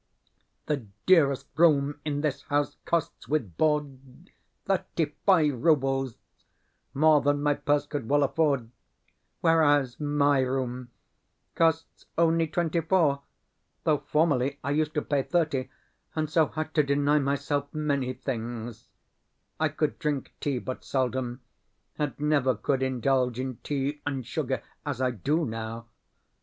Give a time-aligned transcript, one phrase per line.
[0.65, 4.31] The dearest room in this house costs, with board,
[4.65, 6.17] thirty five roubles
[6.95, 8.71] more than my purse could well afford;
[9.41, 10.89] whereas MY room
[11.53, 13.21] costs only twenty four,
[13.83, 15.69] though formerly I used to pay thirty,
[16.15, 18.87] and so had to deny myself many things
[19.59, 21.41] (I could drink tea but seldom,
[21.99, 25.85] and never could indulge in tea and sugar as I do now).